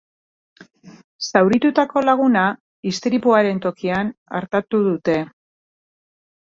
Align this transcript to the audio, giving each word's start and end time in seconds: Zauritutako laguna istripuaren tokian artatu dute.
Zauritutako 1.31 2.03
laguna 2.07 2.47
istripuaren 2.93 3.63
tokian 3.69 4.13
artatu 4.41 4.85
dute. 4.91 5.23